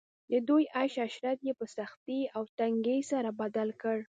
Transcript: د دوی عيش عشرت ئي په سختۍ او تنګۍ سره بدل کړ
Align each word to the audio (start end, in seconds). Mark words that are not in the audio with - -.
د 0.31 0.33
دوی 0.49 0.63
عيش 0.77 0.95
عشرت 1.05 1.39
ئي 1.45 1.51
په 1.59 1.65
سختۍ 1.75 2.21
او 2.35 2.43
تنګۍ 2.57 2.99
سره 3.11 3.29
بدل 3.41 3.69
کړ 3.81 3.97